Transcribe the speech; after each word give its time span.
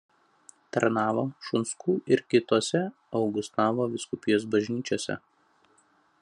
Tarnavo 0.77 1.25
Šunskų 1.49 1.95
ir 2.15 2.23
kitose 2.35 2.83
Augustavo 3.21 3.89
vyskupijos 3.93 4.51
bažnyčiose. 4.57 5.21